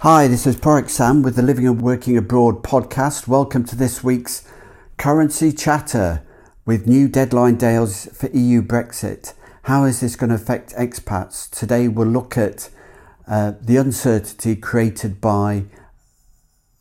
Hi, 0.00 0.28
this 0.28 0.46
is 0.46 0.56
Proact 0.56 0.90
Sam 0.90 1.22
with 1.22 1.36
the 1.36 1.42
Living 1.42 1.66
and 1.66 1.80
Working 1.80 2.18
Abroad 2.18 2.62
podcast. 2.62 3.26
Welcome 3.26 3.64
to 3.64 3.74
this 3.74 4.04
week's 4.04 4.46
Currency 4.98 5.50
Chatter 5.52 6.22
with 6.66 6.86
new 6.86 7.08
deadline 7.08 7.56
days 7.56 8.06
for 8.14 8.28
EU 8.28 8.60
Brexit. 8.60 9.32
How 9.62 9.84
is 9.84 10.00
this 10.00 10.14
going 10.14 10.28
to 10.28 10.36
affect 10.36 10.74
expats? 10.74 11.48
Today 11.48 11.88
we'll 11.88 12.08
look 12.08 12.36
at 12.36 12.68
uh, 13.26 13.54
the 13.58 13.78
uncertainty 13.78 14.54
created 14.54 15.18
by 15.18 15.64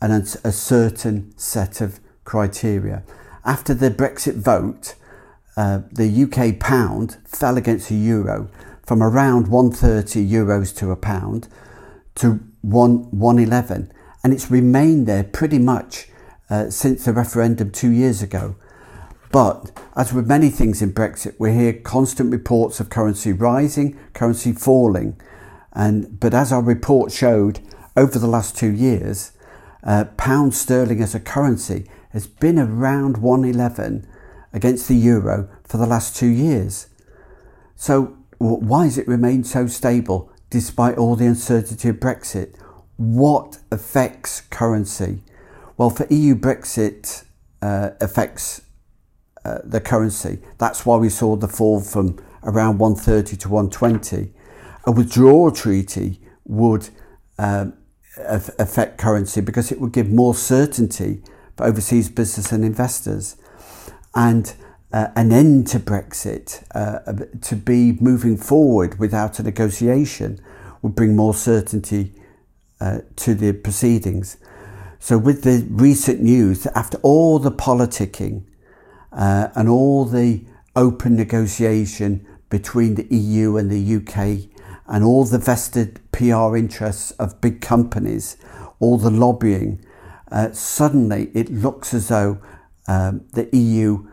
an, 0.01 0.11
a 0.11 0.51
certain 0.51 1.33
set 1.37 1.79
of 1.79 2.01
criteria. 2.25 3.03
After 3.45 3.73
the 3.73 3.91
Brexit 3.91 4.35
vote, 4.35 4.95
uh, 5.55 5.83
the 5.89 6.23
UK 6.23 6.59
pound 6.59 7.15
fell 7.25 7.55
against 7.55 7.87
the 7.87 7.95
euro 7.95 8.49
from 8.85 9.01
around 9.01 9.47
130 9.47 10.29
euros 10.29 10.75
to 10.75 10.91
a 10.91 10.97
pound 10.97 11.47
to 12.15 12.41
1, 12.69 13.11
111 13.11 13.91
and 14.23 14.33
it's 14.33 14.49
remained 14.49 15.07
there 15.07 15.23
pretty 15.23 15.59
much 15.59 16.07
uh, 16.49 16.69
since 16.69 17.05
the 17.05 17.13
referendum 17.13 17.71
two 17.71 17.91
years 17.91 18.21
ago. 18.21 18.55
But 19.31 19.71
as 19.95 20.13
with 20.13 20.27
many 20.27 20.49
things 20.49 20.81
in 20.81 20.93
Brexit, 20.93 21.35
we 21.37 21.53
hear 21.53 21.73
constant 21.73 22.31
reports 22.31 22.79
of 22.79 22.89
currency 22.89 23.33
rising, 23.33 23.99
currency 24.13 24.51
falling. 24.51 25.19
And, 25.73 26.19
but 26.19 26.33
as 26.33 26.51
our 26.51 26.61
report 26.61 27.11
showed 27.11 27.59
over 27.97 28.17
the 28.17 28.27
last 28.27 28.57
two 28.57 28.71
years, 28.71 29.33
uh, 29.83 30.05
pound 30.17 30.55
sterling 30.55 31.01
as 31.01 31.13
a 31.13 31.19
currency 31.19 31.87
has 32.09 32.27
been 32.27 32.57
around 32.57 33.17
111 33.17 34.07
against 34.53 34.87
the 34.87 34.95
euro 34.95 35.49
for 35.65 35.77
the 35.77 35.85
last 35.85 36.15
two 36.15 36.29
years. 36.29 36.87
So 37.75 38.17
why 38.37 38.85
has 38.85 38.97
it 38.97 39.07
remained 39.07 39.45
so 39.45 39.67
stable 39.67 40.31
despite 40.49 40.97
all 40.97 41.15
the 41.15 41.25
uncertainty 41.25 41.89
of 41.89 41.97
Brexit? 41.97 42.55
What 42.97 43.59
affects 43.71 44.41
currency? 44.41 45.21
Well, 45.77 45.89
for 45.89 46.07
EU 46.09 46.35
Brexit 46.35 47.25
uh, 47.61 47.91
affects 47.99 48.61
uh, 49.43 49.59
the 49.63 49.81
currency. 49.81 50.39
That's 50.57 50.85
why 50.85 50.97
we 50.97 51.09
saw 51.09 51.35
the 51.35 51.47
fall 51.47 51.81
from 51.81 52.17
around 52.43 52.77
130 52.77 53.37
to 53.37 53.49
120. 53.49 54.31
A 54.85 54.91
withdrawal 54.91 55.51
treaty 55.51 56.21
would 56.45 56.89
um, 57.37 57.73
affect 58.17 58.97
currency 58.97 59.41
because 59.41 59.71
it 59.71 59.79
would 59.81 59.91
give 59.91 60.09
more 60.09 60.33
certainty 60.33 61.21
for 61.57 61.65
overseas 61.65 62.09
business 62.09 62.51
and 62.51 62.63
investors. 62.63 63.35
And 64.13 64.53
uh, 64.95 65.11
an 65.17 65.33
end 65.33 65.67
to 65.67 65.77
Brexit, 65.77 66.63
uh, 66.73 66.99
to 67.41 67.55
be 67.57 67.97
moving 67.99 68.37
forward 68.37 68.97
without 68.97 69.39
a 69.39 69.43
negotiation, 69.43 70.39
would 70.81 70.95
bring 70.95 71.17
more 71.17 71.33
certainty 71.33 72.13
uh, 72.79 72.99
to 73.17 73.35
the 73.35 73.51
proceedings. 73.51 74.37
So, 74.99 75.17
with 75.17 75.43
the 75.43 75.67
recent 75.69 76.21
news, 76.21 76.65
after 76.67 76.97
all 76.99 77.39
the 77.39 77.51
politicking 77.51 78.45
uh, 79.11 79.49
and 79.53 79.67
all 79.67 80.05
the 80.05 80.45
open 80.77 81.17
negotiation 81.17 82.25
between 82.49 82.95
the 82.95 83.13
EU 83.13 83.57
and 83.57 83.69
the 83.69 83.95
UK, 83.97 84.49
and 84.87 85.03
all 85.03 85.25
the 85.25 85.39
vested 85.39 85.99
PR 86.13 86.55
interests 86.55 87.11
of 87.11 87.41
big 87.41 87.59
companies, 87.59 88.37
all 88.79 88.97
the 88.97 89.11
lobbying, 89.11 89.85
uh, 90.31 90.53
suddenly 90.53 91.31
it 91.33 91.51
looks 91.51 91.93
as 91.93 92.07
though 92.07 92.39
um, 92.87 93.25
the 93.33 93.49
EU 93.51 94.07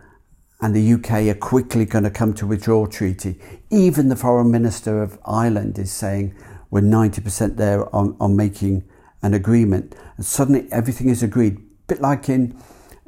and 0.63 0.77
the 0.77 0.93
UK 0.95 1.27
are 1.27 1.39
quickly 1.39 1.85
going 1.85 2.05
to 2.05 2.11
come 2.11 2.33
to 2.35 2.47
withdraw 2.47 2.87
treaty. 2.87 3.39
Even 3.69 4.09
the 4.09 4.17
foreign 4.17 4.51
minister 4.51 5.03
of 5.03 5.19
Ireland 5.27 5.77
is 5.77 5.91
saying 5.91 6.37
we're 6.71 6.83
90% 6.83 7.57
there 7.57 7.93
on, 7.95 8.17
on 8.21 8.37
making 8.37 8.85
an 9.23 9.35
agreement. 9.35 9.97
And 10.17 10.25
suddenly 10.25 10.69
everything 10.71 11.09
is 11.09 11.21
agreed. 11.21 11.57
A 11.57 11.87
bit 11.89 12.01
like 12.01 12.29
in 12.29 12.57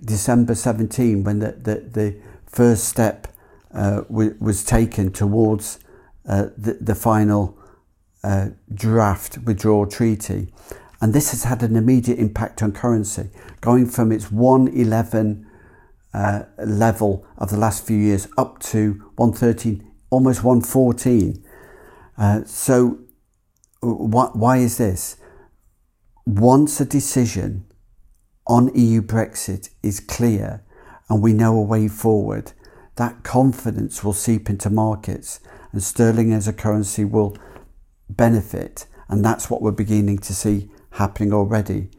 December 0.04 0.56
17 0.56 1.22
when 1.22 1.38
the, 1.38 1.52
the, 1.52 1.74
the 1.88 2.20
first 2.44 2.88
step 2.88 3.28
uh, 3.72 4.00
w- 4.02 4.36
was 4.40 4.64
taken 4.64 5.12
towards 5.12 5.78
uh, 6.28 6.46
the, 6.58 6.74
the 6.80 6.94
final 6.96 7.56
uh, 8.24 8.48
draft 8.74 9.38
withdrawal 9.38 9.86
treaty. 9.86 10.52
And 11.00 11.14
this 11.14 11.30
has 11.30 11.44
had 11.44 11.62
an 11.62 11.76
immediate 11.76 12.18
impact 12.18 12.62
on 12.64 12.72
currency, 12.72 13.30
going 13.60 13.86
from 13.86 14.10
its 14.10 14.32
111 14.32 15.43
uh, 16.14 16.44
level 16.64 17.26
of 17.36 17.50
the 17.50 17.56
last 17.56 17.84
few 17.86 17.96
years 17.96 18.28
up 18.38 18.60
to 18.60 18.92
113, 19.16 19.84
almost 20.10 20.44
114. 20.44 21.44
Uh, 22.16 22.44
so, 22.44 23.00
wh- 23.82 24.34
why 24.34 24.58
is 24.58 24.78
this? 24.78 25.16
Once 26.24 26.80
a 26.80 26.84
decision 26.84 27.66
on 28.46 28.74
EU 28.74 29.02
Brexit 29.02 29.70
is 29.82 30.00
clear 30.00 30.62
and 31.08 31.20
we 31.20 31.32
know 31.32 31.56
a 31.56 31.62
way 31.62 31.88
forward, 31.88 32.52
that 32.96 33.24
confidence 33.24 34.04
will 34.04 34.12
seep 34.12 34.48
into 34.48 34.70
markets 34.70 35.40
and 35.72 35.82
sterling 35.82 36.32
as 36.32 36.46
a 36.46 36.52
currency 36.52 37.04
will 37.04 37.36
benefit. 38.08 38.86
And 39.08 39.24
that's 39.24 39.50
what 39.50 39.60
we're 39.60 39.72
beginning 39.72 40.18
to 40.18 40.34
see 40.34 40.70
happening 40.92 41.32
already. 41.32 41.90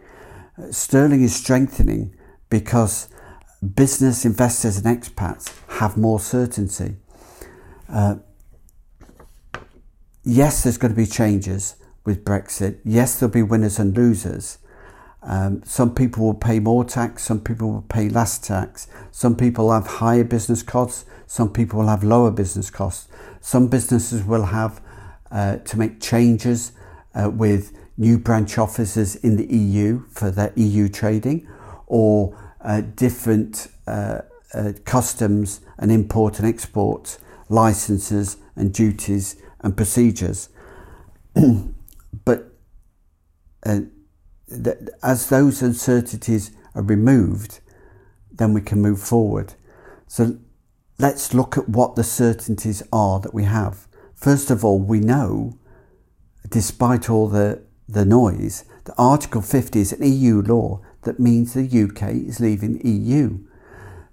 Uh, 0.57 0.71
sterling 0.71 1.21
is 1.21 1.35
strengthening 1.35 2.15
because 2.49 3.09
business 3.65 4.25
investors 4.25 4.77
and 4.77 4.85
expats 4.85 5.53
have 5.79 5.97
more 5.97 6.19
certainty. 6.19 6.97
Uh, 7.89 8.15
yes, 10.23 10.63
there's 10.63 10.77
going 10.77 10.93
to 10.93 10.97
be 10.97 11.05
changes 11.05 11.75
with 12.03 12.23
Brexit. 12.23 12.79
Yes, 12.83 13.19
there'll 13.19 13.33
be 13.33 13.43
winners 13.43 13.79
and 13.79 13.95
losers. 13.95 14.59
Um, 15.23 15.63
some 15.63 15.95
people 15.95 16.23
will 16.23 16.35
pay 16.35 16.59
more 16.59 16.85
tax, 16.85 17.23
some 17.23 17.39
people 17.39 17.71
will 17.71 17.81
pay 17.81 18.09
less 18.09 18.37
tax. 18.37 18.87
Some 19.11 19.35
people 19.35 19.71
have 19.71 19.87
higher 19.87 20.23
business 20.23 20.61
costs, 20.61 21.05
some 21.25 21.51
people 21.51 21.79
will 21.79 21.87
have 21.87 22.03
lower 22.03 22.29
business 22.29 22.69
costs. 22.69 23.07
Some 23.41 23.67
businesses 23.67 24.23
will 24.23 24.45
have 24.45 24.81
uh, 25.31 25.57
to 25.57 25.77
make 25.77 25.99
changes 25.99 26.71
uh, 27.13 27.29
with 27.29 27.75
new 27.97 28.17
branch 28.19 28.57
offices 28.57 29.15
in 29.15 29.37
the 29.37 29.45
EU 29.45 30.03
for 30.09 30.29
their 30.29 30.51
EU 30.55 30.89
trading 30.89 31.47
or 31.87 32.37
uh, 32.65 32.81
different 32.81 33.67
uh, 33.87 34.21
uh, 34.53 34.73
customs 34.83 35.61
and 35.77 35.91
import 35.91 36.39
and 36.39 36.47
export 36.47 37.17
licenses 37.47 38.37
and 38.55 38.73
duties 38.73 39.35
and 39.61 39.77
procedures. 39.77 40.49
but 42.25 42.51
uh, 43.65 43.81
th- 44.49 44.77
as 45.03 45.29
those 45.29 45.61
uncertainties 45.61 46.51
are 46.73 46.81
removed, 46.81 47.59
then 48.31 48.53
we 48.53 48.61
can 48.61 48.81
move 48.81 48.99
forward. 48.99 49.53
So 50.07 50.39
let's 50.97 51.33
look 51.33 51.57
at 51.57 51.69
what 51.69 51.95
the 51.95 52.03
certainties 52.03 52.81
are 52.91 53.19
that 53.19 53.33
we 53.33 53.43
have. 53.43 53.87
First 54.15 54.49
of 54.49 54.65
all, 54.65 54.79
we 54.79 54.99
know, 54.99 55.59
despite 56.49 57.09
all 57.09 57.27
the, 57.27 57.61
the 57.87 58.05
noise, 58.05 58.65
that 58.85 58.95
Article 58.97 59.41
50 59.41 59.79
is 59.79 59.93
an 59.93 60.03
EU 60.03 60.41
law 60.41 60.81
that 61.05 61.19
means 61.19 61.53
the 61.53 61.63
UK 61.63 62.09
is 62.09 62.39
leaving 62.39 62.77
the 62.77 62.89
EU. 62.89 63.39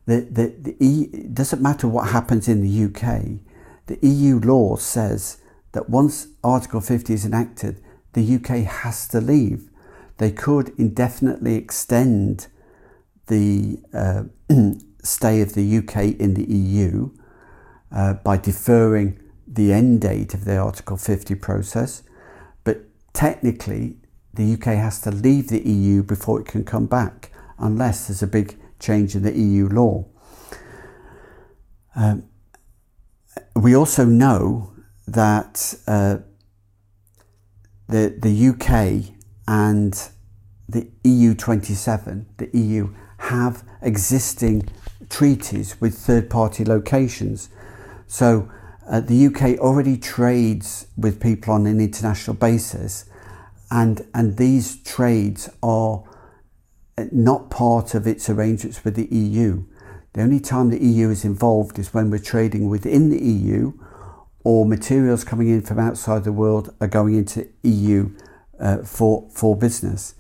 The, 0.06 0.20
the, 0.20 0.54
the 0.58 0.76
e, 0.80 1.08
it 1.12 1.34
doesn't 1.34 1.62
matter 1.62 1.88
what 1.88 2.10
happens 2.10 2.48
in 2.48 2.60
the 2.62 2.84
UK, 2.84 3.41
the 3.86 3.98
EU 4.06 4.38
law 4.38 4.76
says 4.76 5.38
that 5.72 5.91
once 5.91 6.28
Article 6.44 6.80
50 6.80 7.12
is 7.12 7.25
enacted, 7.25 7.82
the 8.12 8.36
UK 8.36 8.64
has 8.64 9.08
to 9.08 9.20
leave. 9.20 9.70
They 10.19 10.30
could 10.30 10.72
indefinitely 10.78 11.56
extend 11.56 12.47
the 13.26 13.78
uh, 13.92 14.24
stay 15.03 15.41
of 15.41 15.54
the 15.54 15.78
UK 15.78 16.20
in 16.20 16.34
the 16.34 16.44
EU 16.44 17.10
uh, 17.91 18.14
by 18.14 18.36
deferring 18.36 19.19
the 19.47 19.72
end 19.72 20.00
date 20.00 20.34
of 20.34 20.44
the 20.44 20.56
Article 20.56 20.97
50 20.97 21.34
process, 21.36 22.03
but 22.64 22.84
technically 23.12 23.97
the 24.34 24.54
UK 24.54 24.76
has 24.76 25.00
to 25.02 25.10
leave 25.10 25.48
the 25.48 25.60
EU 25.60 26.02
before 26.02 26.40
it 26.40 26.46
can 26.46 26.64
come 26.64 26.86
back, 26.86 27.30
unless 27.58 28.08
there's 28.08 28.22
a 28.22 28.26
big 28.26 28.58
change 28.78 29.14
in 29.14 29.22
the 29.22 29.36
EU 29.36 29.68
law. 29.68 30.06
Um, 31.94 32.24
we 33.54 33.74
also 33.76 34.04
know 34.04 34.72
that 35.06 35.74
uh, 35.86 36.18
the, 37.88 38.16
the 38.18 38.48
UK 38.48 39.14
and 39.46 40.08
the 40.68 40.88
EU 41.04 41.34
27, 41.34 42.26
the 42.38 42.50
EU, 42.56 42.94
have 43.18 43.62
existing 43.82 44.68
treaties 45.10 45.78
with 45.80 45.96
third 45.96 46.30
party 46.30 46.64
locations. 46.64 47.50
So 48.06 48.50
uh, 48.88 49.00
the 49.00 49.26
UK 49.26 49.58
already 49.58 49.98
trades 49.98 50.86
with 50.96 51.20
people 51.20 51.52
on 51.54 51.66
an 51.66 51.80
international 51.80 52.34
basis 52.34 53.04
and 53.72 54.07
and 54.15 54.36
these 54.36 54.77
trades 54.83 55.48
are 55.63 56.04
not 57.10 57.51
part 57.51 57.95
of 57.95 58.07
its 58.07 58.28
arrangements 58.28 58.84
with 58.84 58.95
the 58.95 59.09
EU. 59.10 59.65
The 60.13 60.21
only 60.21 60.41
time 60.41 60.69
the 60.69 60.84
EU 60.84 61.09
is 61.09 61.24
involved 61.24 61.78
is 61.78 61.95
when 61.95 62.10
we're 62.10 62.19
trading 62.19 62.69
within 62.69 63.09
the 63.09 63.19
EU 63.19 63.72
or 64.45 64.66
materials 64.66 65.24
coming 65.24 65.48
in 65.48 65.63
from 65.63 65.78
outside 65.78 66.24
the 66.24 66.33
world 66.33 66.74
are 66.83 66.86
going 66.89 67.15
into 67.15 67.48
EU 67.63 68.10
uh, 68.60 68.78
for, 68.78 69.27
for 69.30 69.57
business. 69.57 70.15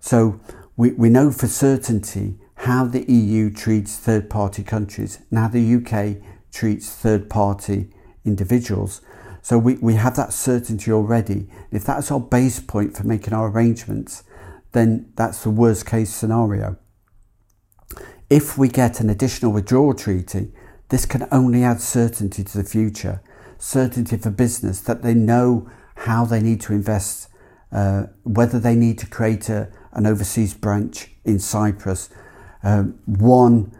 So 0.00 0.40
we, 0.76 0.92
we 0.92 1.10
know 1.10 1.30
for 1.30 1.46
certainty 1.46 2.38
how 2.54 2.86
the 2.86 3.04
EU 3.10 3.50
treats 3.50 3.98
third 3.98 4.30
party 4.30 4.62
countries, 4.62 5.18
now 5.30 5.48
the 5.48 5.74
UK 5.74 6.24
treats 6.50 6.88
third 6.88 7.28
party 7.28 7.90
individuals. 8.24 9.02
So 9.44 9.58
we, 9.58 9.74
we 9.74 9.96
have 9.96 10.16
that 10.16 10.32
certainty 10.32 10.90
already. 10.90 11.48
If 11.70 11.84
that's 11.84 12.10
our 12.10 12.18
base 12.18 12.60
point 12.60 12.96
for 12.96 13.04
making 13.04 13.34
our 13.34 13.50
arrangements, 13.50 14.24
then 14.72 15.12
that's 15.16 15.42
the 15.42 15.50
worst 15.50 15.84
case 15.84 16.08
scenario. 16.08 16.78
If 18.30 18.56
we 18.56 18.68
get 18.68 19.00
an 19.00 19.10
additional 19.10 19.52
withdrawal 19.52 19.92
treaty, 19.92 20.50
this 20.88 21.04
can 21.04 21.28
only 21.30 21.62
add 21.62 21.82
certainty 21.82 22.42
to 22.42 22.56
the 22.56 22.64
future, 22.64 23.20
certainty 23.58 24.16
for 24.16 24.30
business 24.30 24.80
that 24.80 25.02
they 25.02 25.12
know 25.12 25.70
how 25.96 26.24
they 26.24 26.40
need 26.40 26.62
to 26.62 26.72
invest, 26.72 27.28
uh, 27.70 28.04
whether 28.22 28.58
they 28.58 28.74
need 28.74 28.98
to 29.00 29.06
create 29.06 29.50
a, 29.50 29.70
an 29.92 30.06
overseas 30.06 30.54
branch 30.54 31.10
in 31.22 31.38
Cyprus, 31.38 32.08
um, 32.62 32.98
one 33.04 33.76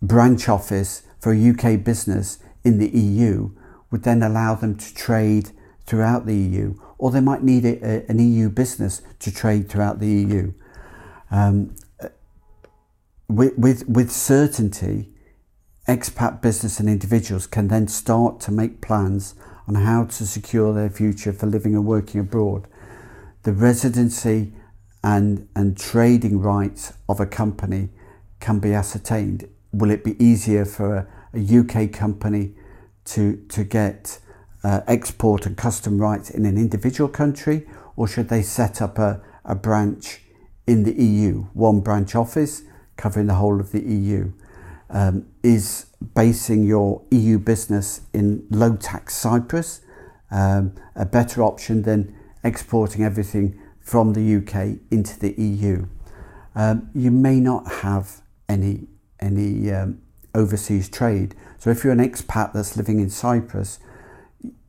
branch 0.00 0.48
office 0.48 1.02
for 1.18 1.32
a 1.32 1.50
UK 1.50 1.82
business 1.82 2.38
in 2.62 2.78
the 2.78 2.88
EU 2.90 3.50
would 3.90 4.02
then 4.02 4.22
allow 4.22 4.54
them 4.54 4.76
to 4.76 4.94
trade 4.94 5.50
throughout 5.86 6.26
the 6.26 6.36
EU, 6.36 6.74
or 6.98 7.10
they 7.10 7.20
might 7.20 7.42
need 7.42 7.64
a, 7.64 7.78
a, 7.84 8.06
an 8.08 8.18
EU 8.18 8.50
business 8.50 9.02
to 9.20 9.32
trade 9.32 9.68
throughout 9.68 10.00
the 10.00 10.08
EU. 10.08 10.52
Um, 11.30 11.74
with, 13.28 13.56
with, 13.56 13.88
with 13.88 14.10
certainty, 14.10 15.10
expat 15.86 16.42
business 16.42 16.80
and 16.80 16.88
individuals 16.88 17.46
can 17.46 17.68
then 17.68 17.88
start 17.88 18.40
to 18.40 18.52
make 18.52 18.80
plans 18.80 19.34
on 19.66 19.74
how 19.74 20.04
to 20.04 20.26
secure 20.26 20.72
their 20.72 20.90
future 20.90 21.32
for 21.32 21.46
living 21.46 21.74
and 21.74 21.84
working 21.84 22.20
abroad. 22.20 22.66
The 23.42 23.52
residency 23.52 24.54
and, 25.04 25.48
and 25.54 25.76
trading 25.76 26.40
rights 26.40 26.92
of 27.08 27.20
a 27.20 27.26
company 27.26 27.90
can 28.40 28.58
be 28.58 28.72
ascertained. 28.72 29.48
Will 29.72 29.90
it 29.90 30.04
be 30.04 30.22
easier 30.22 30.64
for 30.64 30.96
a, 30.96 31.06
a 31.34 31.58
UK 31.58 31.92
company 31.92 32.54
to, 33.10 33.36
to 33.48 33.64
get 33.64 34.18
uh, 34.64 34.80
export 34.86 35.46
and 35.46 35.56
custom 35.56 35.98
rights 35.98 36.30
in 36.30 36.44
an 36.44 36.56
individual 36.56 37.08
country, 37.08 37.66
or 37.96 38.06
should 38.06 38.28
they 38.28 38.42
set 38.42 38.82
up 38.82 38.98
a, 38.98 39.20
a 39.44 39.54
branch 39.54 40.20
in 40.66 40.82
the 40.82 40.92
EU, 40.92 41.46
one 41.54 41.80
branch 41.80 42.14
office 42.14 42.62
covering 42.96 43.26
the 43.26 43.34
whole 43.34 43.60
of 43.60 43.72
the 43.72 43.80
EU? 43.80 44.32
Um, 44.90 45.26
is 45.42 45.86
basing 46.14 46.64
your 46.64 47.02
EU 47.10 47.38
business 47.38 48.02
in 48.14 48.46
low 48.50 48.76
tax 48.76 49.14
Cyprus 49.14 49.82
um, 50.30 50.74
a 50.94 51.04
better 51.04 51.42
option 51.42 51.82
than 51.82 52.14
exporting 52.42 53.04
everything 53.04 53.60
from 53.80 54.14
the 54.14 54.36
UK 54.36 54.78
into 54.90 55.18
the 55.18 55.34
EU? 55.40 55.86
Um, 56.54 56.90
you 56.94 57.10
may 57.10 57.38
not 57.40 57.70
have 57.82 58.22
any 58.48 58.88
any 59.20 59.70
um, 59.72 60.00
overseas 60.38 60.88
trade. 60.88 61.34
So 61.58 61.70
if 61.70 61.82
you're 61.82 61.92
an 61.92 61.98
expat 61.98 62.52
that's 62.52 62.76
living 62.76 63.00
in 63.00 63.10
Cyprus, 63.10 63.80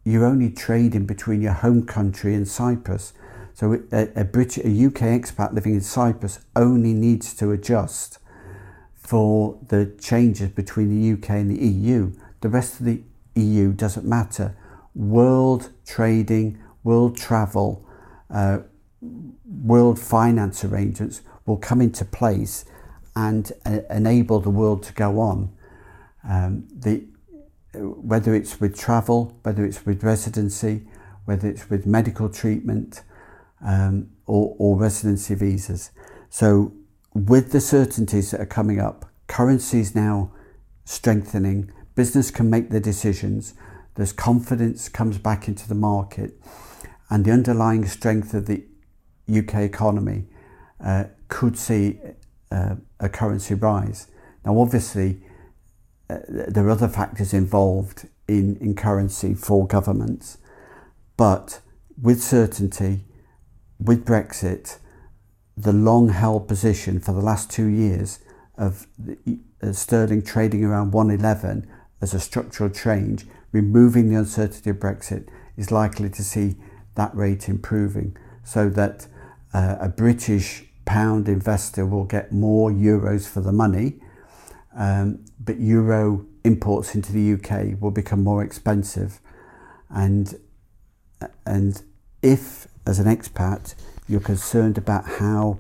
you're 0.04 0.26
only 0.26 0.50
trading 0.50 1.06
between 1.06 1.42
your 1.42 1.54
home 1.54 1.86
country 1.86 2.34
and 2.34 2.48
Cyprus. 2.48 3.14
So 3.54 3.84
a, 3.92 4.10
a, 4.16 4.24
British, 4.24 4.64
a 4.64 4.86
UK 4.88 5.22
expat 5.22 5.54
living 5.54 5.76
in 5.76 5.82
Cyprus 5.82 6.40
only 6.56 6.94
needs 6.94 7.34
to 7.36 7.52
adjust 7.52 8.18
for 8.96 9.60
the 9.68 9.94
changes 10.00 10.50
between 10.50 10.90
the 10.90 11.14
UK 11.14 11.30
and 11.32 11.52
the 11.52 11.64
EU. 11.64 12.14
The 12.42 12.50
rest 12.50 12.80
of 12.80 12.86
the 12.86 13.02
EU 13.36 13.74
doesn't 13.74 14.06
matter. 14.06 14.56
World 14.96 15.70
trading, 15.86 16.58
world 16.84 17.18
travel, 17.18 17.86
uh, 18.30 18.60
world 19.46 20.00
finance 20.00 20.64
arrangements 20.64 21.22
will 21.46 21.58
come 21.58 21.82
into 21.82 22.06
place 22.06 22.66
and 23.16 23.52
uh, 23.66 23.80
enable 23.90 24.40
the 24.40 24.50
world 24.50 24.84
to 24.84 24.94
go 24.94 25.20
on. 25.20 25.52
Um, 26.28 26.68
the, 26.72 27.06
whether 27.74 28.34
it's 28.34 28.60
with 28.60 28.78
travel, 28.78 29.38
whether 29.44 29.66
it's 29.66 29.86
with 29.86 30.04
residency, 30.04 30.88
whether 31.26 31.48
it's 31.48 31.70
with 31.70 31.86
medical 31.86 32.30
treatment 32.30 33.04
um, 33.66 34.10
or, 34.26 34.56
or 34.58 34.78
residency 34.78 35.36
visas. 35.36 35.92
So, 36.30 36.74
with 37.14 37.52
the 37.52 37.62
certainties 37.62 38.32
that 38.32 38.42
are 38.42 38.46
coming 38.46 38.80
up, 38.80 39.06
currency 39.28 39.80
is 39.80 39.96
now 39.96 40.32
strengthening, 40.86 41.72
business 41.96 42.32
can 42.32 42.50
make 42.50 42.70
the 42.70 42.80
decisions, 42.80 43.54
there's 43.96 44.14
confidence 44.14 44.90
comes 44.90 45.18
back 45.18 45.48
into 45.48 45.68
the 45.68 45.76
market, 45.76 46.40
and 47.10 47.26
the 47.26 47.32
underlying 47.32 47.86
strength 47.86 48.34
of 48.34 48.46
the 48.46 48.64
UK 49.30 49.56
economy 49.56 50.26
uh, 50.84 51.06
could 51.28 51.58
see 51.58 52.00
uh, 52.52 52.76
a 53.00 53.10
currency 53.10 53.54
rise. 53.56 54.08
Now, 54.46 54.60
obviously, 54.60 55.22
there 56.10 56.66
are 56.66 56.72
other 56.72 56.88
factors 56.88 57.34
involved 57.34 58.08
in, 58.28 58.58
in 58.58 58.76
currency 58.76 59.34
for 59.34 59.68
governments, 59.68 60.38
but 61.18 61.62
with 62.02 62.22
certainty, 62.22 63.06
with 63.80 64.06
Brexit, 64.06 64.78
the 65.56 65.74
long 65.74 66.10
held 66.10 66.48
position 66.48 67.00
for 67.00 67.12
the 67.12 67.22
last 67.22 67.52
two 67.52 67.68
years 67.68 68.20
of 68.58 68.88
the, 68.98 69.40
uh, 69.62 69.72
sterling 69.72 70.22
trading 70.22 70.64
around 70.64 70.92
111 70.92 71.70
as 72.02 72.14
a 72.14 72.20
structural 72.20 72.70
change, 72.70 73.26
removing 73.52 74.10
the 74.10 74.16
uncertainty 74.16 74.70
of 74.70 74.78
Brexit, 74.78 75.28
is 75.58 75.72
likely 75.72 76.10
to 76.10 76.24
see 76.24 76.56
that 76.96 77.14
rate 77.16 77.50
improving 77.50 78.16
so 78.44 78.70
that 78.70 79.08
uh, 79.54 79.76
a 79.80 79.90
British 79.90 80.64
pound 80.86 81.28
investor 81.28 81.86
will 81.86 82.06
get 82.06 82.32
more 82.32 82.72
euros 82.72 83.28
for 83.28 83.42
the 83.42 83.52
money, 83.52 84.00
um, 84.76 85.26
but 85.40 85.60
euro 85.60 86.26
imports 86.44 86.96
into 86.96 87.12
the 87.12 87.34
UK 87.34 87.82
will 87.82 87.92
become 87.92 88.24
more 88.24 88.44
expensive. 88.44 89.20
And, 89.90 90.40
and 91.46 91.82
if, 92.22 92.68
as 92.86 93.00
an 93.00 93.06
expat, 93.06 93.76
you're 94.08 94.20
concerned 94.20 94.78
about 94.78 95.06
how 95.06 95.60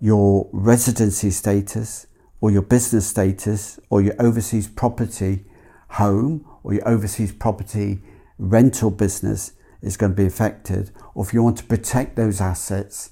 your 0.00 0.48
residency 0.52 1.30
status 1.30 2.06
or 2.40 2.50
your 2.50 2.62
business 2.62 3.06
status 3.06 3.78
or 3.90 4.02
your 4.02 4.14
overseas 4.18 4.68
property 4.68 5.44
home 5.90 6.44
or 6.62 6.74
your 6.74 6.86
overseas 6.88 7.32
property 7.32 8.02
rental 8.38 8.90
business 8.90 9.52
is 9.82 9.96
going 9.96 10.12
to 10.12 10.16
be 10.16 10.26
affected, 10.26 10.90
or 11.14 11.24
if 11.24 11.34
you 11.34 11.42
want 11.42 11.58
to 11.58 11.64
protect 11.64 12.16
those 12.16 12.40
assets 12.40 13.10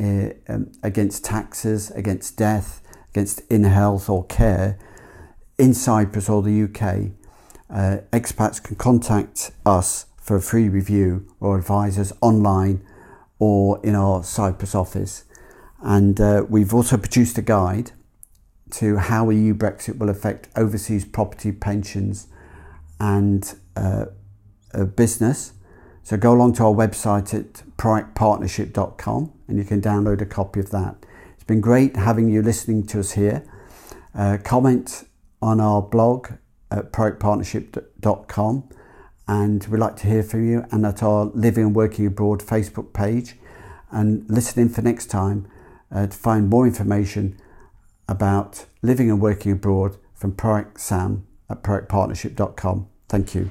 uh, 0.00 0.30
um, 0.48 0.72
against 0.82 1.24
taxes, 1.24 1.90
against 1.90 2.36
death, 2.36 2.81
against 3.12 3.42
in 3.50 3.64
health 3.64 4.08
or 4.08 4.24
care 4.24 4.78
in 5.58 5.74
Cyprus 5.74 6.28
or 6.28 6.42
the 6.42 6.64
UK, 6.64 7.12
uh, 7.70 8.02
expats 8.12 8.62
can 8.62 8.76
contact 8.76 9.52
us 9.64 10.06
for 10.16 10.36
a 10.36 10.40
free 10.40 10.68
review 10.68 11.26
or 11.40 11.58
advisors 11.58 12.12
online 12.20 12.84
or 13.38 13.80
in 13.84 13.94
our 13.94 14.22
Cyprus 14.22 14.74
office. 14.74 15.24
And 15.80 16.20
uh, 16.20 16.46
we've 16.48 16.72
also 16.72 16.96
produced 16.96 17.38
a 17.38 17.42
guide 17.42 17.92
to 18.72 18.96
how 18.96 19.30
EU 19.30 19.54
Brexit 19.54 19.98
will 19.98 20.08
affect 20.08 20.48
overseas 20.56 21.04
property 21.04 21.52
pensions 21.52 22.28
and 22.98 23.54
uh, 23.76 24.06
business. 24.96 25.52
So 26.02 26.16
go 26.16 26.32
along 26.32 26.54
to 26.54 26.64
our 26.64 26.72
website 26.72 27.34
at 27.34 27.62
proactpartnership.com 27.76 29.32
and 29.48 29.58
you 29.58 29.64
can 29.64 29.80
download 29.80 30.20
a 30.20 30.26
copy 30.26 30.60
of 30.60 30.70
that. 30.70 30.96
It's 31.42 31.48
been 31.48 31.60
great 31.60 31.96
having 31.96 32.28
you 32.28 32.40
listening 32.40 32.86
to 32.86 33.00
us 33.00 33.10
here. 33.10 33.44
Uh, 34.14 34.38
comment 34.44 35.02
on 35.42 35.58
our 35.58 35.82
blog 35.82 36.28
at 36.70 36.92
proactpartnership.com 36.92 38.68
and 39.26 39.64
we'd 39.64 39.78
like 39.80 39.96
to 39.96 40.06
hear 40.06 40.22
from 40.22 40.48
you 40.48 40.64
and 40.70 40.86
at 40.86 41.02
our 41.02 41.24
Living 41.34 41.64
and 41.64 41.74
Working 41.74 42.06
Abroad 42.06 42.44
Facebook 42.44 42.92
page 42.92 43.34
and 43.90 44.24
listen 44.30 44.62
in 44.62 44.68
for 44.68 44.82
next 44.82 45.06
time 45.06 45.48
uh, 45.90 46.06
to 46.06 46.16
find 46.16 46.48
more 46.48 46.64
information 46.64 47.36
about 48.06 48.66
living 48.80 49.10
and 49.10 49.20
working 49.20 49.50
abroad 49.50 49.96
from 50.14 50.34
Proact 50.34 50.78
Sam 50.78 51.26
at 51.50 51.64
proactpartnership.com. 51.64 52.86
Thank 53.08 53.34
you. 53.34 53.50